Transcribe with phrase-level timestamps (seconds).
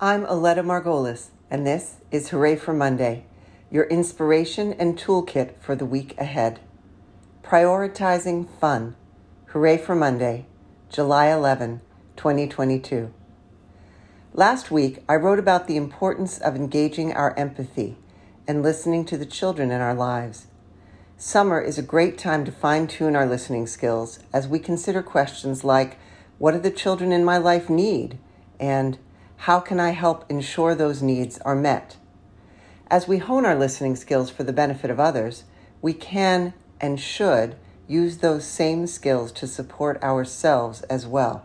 [0.00, 3.26] I'm Aleta Margolis, and this is Hooray for Monday,
[3.70, 6.58] your inspiration and toolkit for the week ahead.
[7.44, 8.96] Prioritizing Fun.
[9.46, 10.46] Hooray for Monday,
[10.90, 11.80] July 11,
[12.16, 13.14] 2022.
[14.32, 17.96] Last week, I wrote about the importance of engaging our empathy
[18.48, 20.48] and listening to the children in our lives.
[21.16, 25.62] Summer is a great time to fine tune our listening skills as we consider questions
[25.62, 25.98] like
[26.38, 28.18] What do the children in my life need?
[28.58, 28.98] and
[29.44, 31.98] How can I help ensure those needs are met?
[32.86, 35.44] As we hone our listening skills for the benefit of others,
[35.82, 41.44] we can and should use those same skills to support ourselves as well.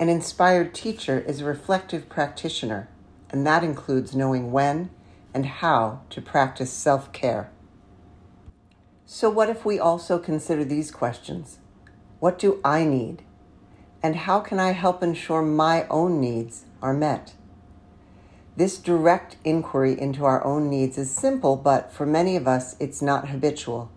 [0.00, 2.88] An inspired teacher is a reflective practitioner,
[3.28, 4.88] and that includes knowing when
[5.34, 7.50] and how to practice self care.
[9.04, 11.58] So, what if we also consider these questions?
[12.18, 13.24] What do I need?
[14.02, 17.34] And how can I help ensure my own needs are met?
[18.56, 23.02] This direct inquiry into our own needs is simple, but for many of us, it's
[23.02, 23.90] not habitual.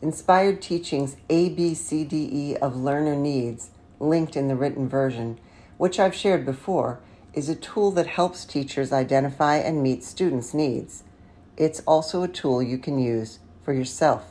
[0.00, 5.38] Inspired Teaching's ABCDE of Learner Needs, linked in the written version,
[5.76, 7.00] which I've shared before,
[7.32, 11.04] is a tool that helps teachers identify and meet students' needs.
[11.56, 14.24] It's also a tool you can use for yourself.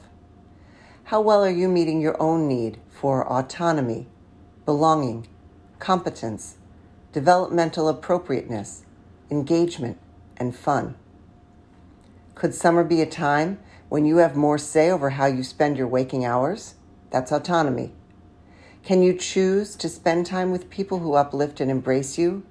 [1.05, 4.07] How well are you meeting your own need for autonomy,
[4.67, 5.25] belonging,
[5.79, 6.57] competence,
[7.13, 8.83] developmental appropriateness,
[9.31, 9.97] engagement,
[10.35, 10.93] and fun?
[12.35, 15.87] Could summer be a time when you have more say over how you spend your
[15.87, 16.75] waking hours?
[17.11, 17.93] That's autonomy.
[18.83, 22.43] Can you choose to spend time with people who uplift and embrace you?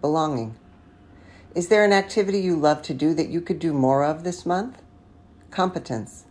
[0.00, 0.54] Belonging.
[1.52, 4.46] Is there an activity you love to do that you could do more of this
[4.46, 4.80] month?
[5.50, 6.26] Competence.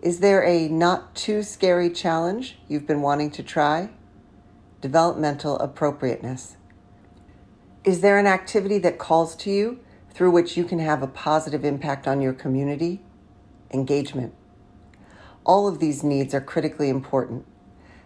[0.00, 3.90] Is there a not too scary challenge you've been wanting to try?
[4.80, 6.56] Developmental appropriateness.
[7.82, 11.64] Is there an activity that calls to you through which you can have a positive
[11.64, 13.02] impact on your community?
[13.72, 14.34] Engagement.
[15.44, 17.44] All of these needs are critically important,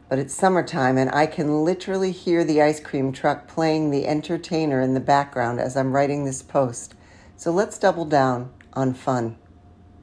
[0.09, 4.81] but it's summertime and I can literally hear the ice cream truck playing the entertainer
[4.81, 6.95] in the background as I'm writing this post.
[7.37, 9.37] So let's double down on fun.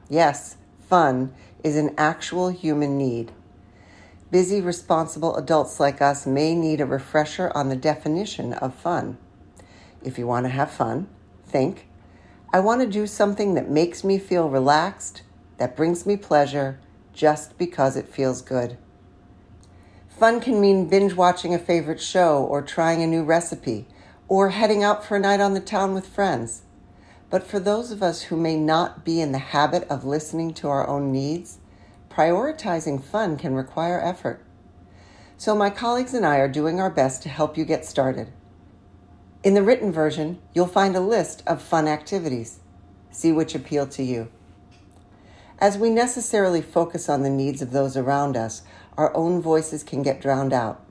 [0.08, 0.56] Yes,
[0.88, 1.34] fun
[1.64, 3.32] is an actual human need.
[4.30, 9.18] Busy, responsible adults like us may need a refresher on the definition of fun.
[10.04, 11.08] If you want to have fun,
[11.44, 11.88] think
[12.52, 15.22] I want to do something that makes me feel relaxed,
[15.58, 16.78] that brings me pleasure,
[17.12, 18.78] just because it feels good.
[20.08, 23.88] Fun can mean binge watching a favorite show or trying a new recipe
[24.28, 26.62] or heading out for a night on the town with friends.
[27.30, 30.68] But for those of us who may not be in the habit of listening to
[30.68, 31.58] our own needs,
[32.10, 34.44] prioritizing fun can require effort.
[35.38, 38.32] So, my colleagues and I are doing our best to help you get started.
[39.42, 42.60] In the written version, you'll find a list of fun activities.
[43.10, 44.28] See which appeal to you.
[45.58, 48.62] As we necessarily focus on the needs of those around us,
[48.98, 50.84] our own voices can get drowned out.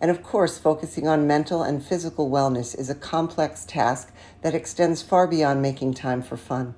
[0.00, 4.12] And of course, focusing on mental and physical wellness is a complex task
[4.42, 6.74] that extends far beyond making time for fun.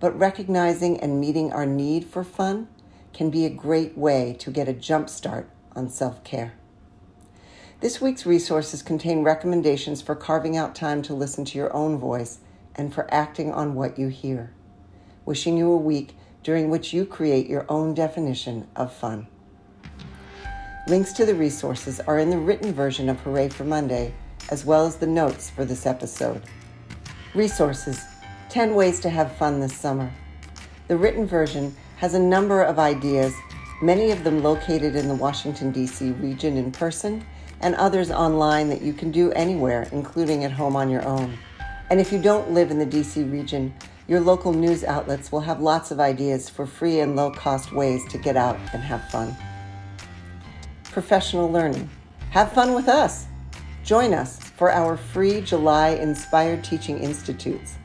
[0.00, 2.68] But recognizing and meeting our need for fun
[3.12, 6.54] can be a great way to get a jump start on self care.
[7.80, 12.38] This week's resources contain recommendations for carving out time to listen to your own voice
[12.74, 14.52] and for acting on what you hear.
[15.24, 19.26] Wishing you a week during which you create your own definition of fun.
[20.88, 24.14] Links to the resources are in the written version of Hooray for Monday,
[24.50, 26.42] as well as the notes for this episode.
[27.34, 28.02] Resources
[28.48, 30.10] 10 Ways to Have Fun This Summer.
[30.86, 33.34] The written version has a number of ideas,
[33.82, 36.12] many of them located in the Washington, D.C.
[36.12, 37.26] region in person,
[37.60, 41.36] and others online that you can do anywhere, including at home on your own.
[41.90, 43.22] And if you don't live in the D.C.
[43.24, 43.74] region,
[44.06, 48.02] your local news outlets will have lots of ideas for free and low cost ways
[48.08, 49.36] to get out and have fun
[50.84, 51.88] professional learning.
[52.30, 53.26] Have fun with us.
[53.84, 57.77] Join us for our free July Inspired Teaching Institutes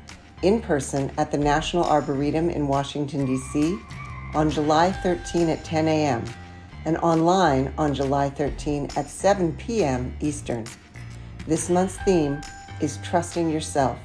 [0.44, 3.80] in person at the National Arboretum in Washington, D.C.
[4.36, 6.24] on July 13 at 10 a.m.
[6.86, 10.16] and online on July 13 at 7 p.m.
[10.19, 10.66] Eastern.
[11.48, 12.42] This month's theme
[12.81, 13.98] is Trusting Yourself,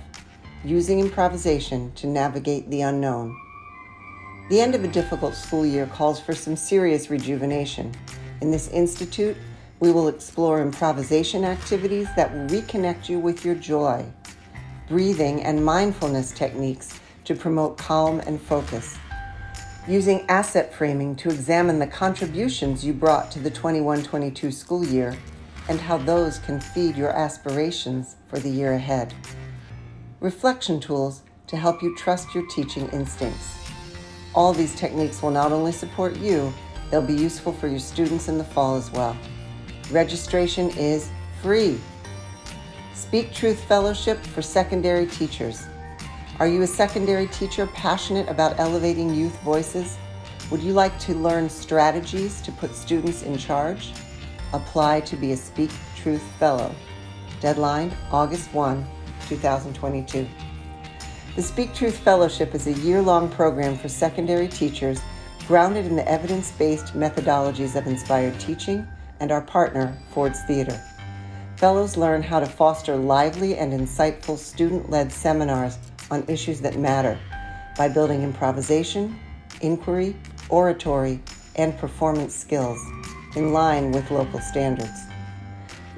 [0.64, 3.36] using improvisation to navigate the unknown.
[4.48, 7.92] The end of a difficult school year calls for some serious rejuvenation.
[8.40, 9.36] In this institute,
[9.80, 14.06] we will explore improvisation activities that will reconnect you with your joy,
[14.88, 18.98] breathing and mindfulness techniques to promote calm and focus,
[19.86, 25.16] using asset framing to examine the contributions you brought to the 21 22 school year,
[25.68, 29.12] and how those can feed your aspirations for the year ahead.
[30.20, 33.70] Reflection tools to help you trust your teaching instincts.
[34.34, 36.52] All these techniques will not only support you,
[36.90, 39.16] they'll be useful for your students in the fall as well.
[39.90, 41.10] Registration is
[41.42, 41.78] free.
[42.98, 45.68] Speak Truth Fellowship for Secondary Teachers.
[46.40, 49.96] Are you a secondary teacher passionate about elevating youth voices?
[50.50, 53.92] Would you like to learn strategies to put students in charge?
[54.52, 56.74] Apply to be a Speak Truth Fellow.
[57.40, 58.84] Deadline August 1,
[59.28, 60.26] 2022.
[61.36, 65.00] The Speak Truth Fellowship is a year long program for secondary teachers
[65.46, 68.86] grounded in the evidence based methodologies of inspired teaching
[69.20, 70.78] and our partner, Ford's Theater.
[71.58, 75.76] Fellows learn how to foster lively and insightful student led seminars
[76.08, 77.18] on issues that matter
[77.76, 79.18] by building improvisation,
[79.60, 80.14] inquiry,
[80.50, 81.20] oratory,
[81.56, 82.78] and performance skills
[83.34, 85.06] in line with local standards.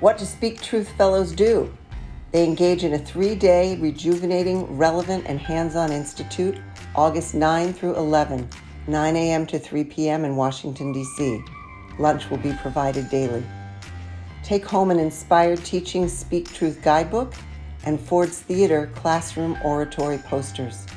[0.01, 1.71] What do Speak Truth Fellows do?
[2.33, 6.59] They engage in a three day rejuvenating, relevant, and hands on institute
[6.95, 8.49] August 9 through 11,
[8.87, 9.45] 9 a.m.
[9.45, 10.25] to 3 p.m.
[10.25, 11.45] in Washington, D.C.
[11.99, 13.45] Lunch will be provided daily.
[14.51, 17.35] Take home an inspired teaching Speak Truth guidebook
[17.85, 20.89] and Ford's Theater classroom oratory posters.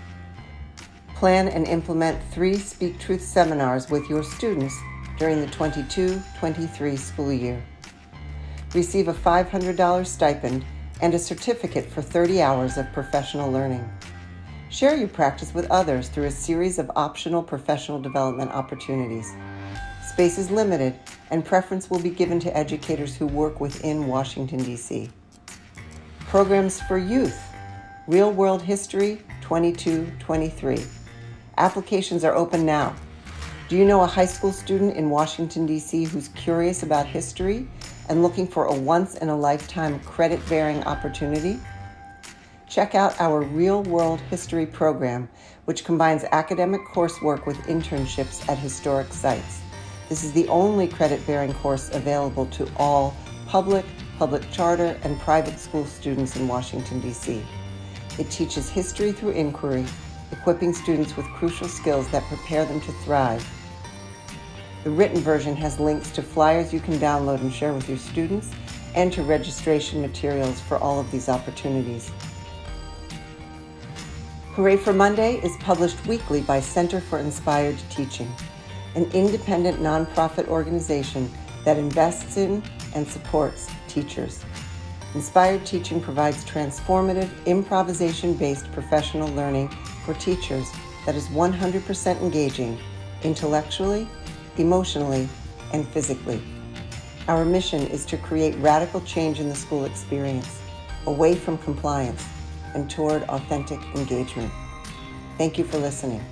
[1.13, 4.75] Plan and implement three Speak Truth seminars with your students
[5.19, 7.63] during the 22 23 school year.
[8.73, 10.65] Receive a $500 stipend
[10.99, 13.87] and a certificate for 30 hours of professional learning.
[14.69, 19.31] Share your practice with others through a series of optional professional development opportunities.
[20.09, 20.99] Space is limited,
[21.31, 25.09] and preference will be given to educators who work within Washington, D.C.
[26.19, 27.39] Programs for Youth
[28.07, 30.83] Real World History 22 23.
[31.57, 32.95] Applications are open now.
[33.69, 36.03] Do you know a high school student in Washington, D.C.
[36.03, 37.67] who's curious about history
[38.09, 41.59] and looking for a once in a lifetime credit bearing opportunity?
[42.67, 45.29] Check out our Real World History program,
[45.65, 49.61] which combines academic coursework with internships at historic sites.
[50.09, 53.15] This is the only credit bearing course available to all
[53.47, 53.85] public,
[54.17, 57.41] public charter, and private school students in Washington, D.C.
[58.19, 59.85] It teaches history through inquiry
[60.33, 63.47] equipping students with crucial skills that prepare them to thrive.
[64.83, 68.49] The written version has links to flyers you can download and share with your students
[68.95, 72.11] and to registration materials for all of these opportunities.
[74.55, 78.31] Hooray for Monday is published weekly by Center for Inspired Teaching,
[78.95, 81.31] an independent nonprofit organization
[81.65, 82.61] that invests in
[82.95, 84.43] and supports teachers.
[85.15, 89.69] Inspired Teaching provides transformative, improvisation based professional learning
[90.05, 90.69] for teachers
[91.05, 92.77] that is 100% engaging
[93.23, 94.07] intellectually,
[94.57, 95.29] emotionally,
[95.71, 96.41] and physically.
[97.27, 100.59] Our mission is to create radical change in the school experience,
[101.05, 102.25] away from compliance
[102.73, 104.51] and toward authentic engagement.
[105.37, 106.23] Thank you for listening.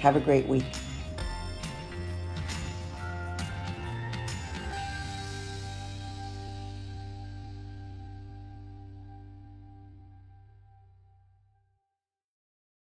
[0.00, 0.64] Have a great week.